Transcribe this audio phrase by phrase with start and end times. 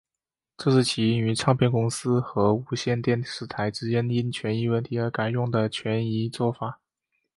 [0.57, 6.79] 这是起因于唱片公司和无线电视台之间因权益问题而改用的权宜作法。